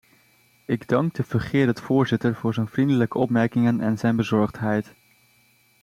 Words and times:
Ik 0.65 0.87
dank 0.87 1.13
de 1.13 1.23
fungerend 1.23 1.81
voorzitter 1.81 2.35
voor 2.35 2.53
zijn 2.53 2.67
vriendelijke 2.67 3.17
opmerkingen 3.17 3.81
en 3.81 3.97
zijn 3.97 4.15
bezorgdheid. 4.15 4.93